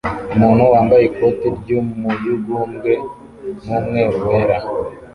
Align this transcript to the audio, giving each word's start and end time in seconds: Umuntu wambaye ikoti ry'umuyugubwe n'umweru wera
Umuntu 0.35 0.63
wambaye 0.73 1.03
ikoti 1.09 1.47
ry'umuyugubwe 1.59 2.91
n'umweru 3.65 4.17
wera 4.27 4.57